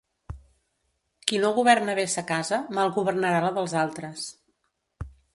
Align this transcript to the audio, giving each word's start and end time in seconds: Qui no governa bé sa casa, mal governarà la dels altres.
Qui 1.31 1.41
no 1.43 1.49
governa 1.57 1.93
bé 1.99 2.05
sa 2.13 2.23
casa, 2.31 2.59
mal 2.77 2.93
governarà 2.95 3.41
la 3.43 3.51
dels 3.59 3.75
altres. 3.83 4.25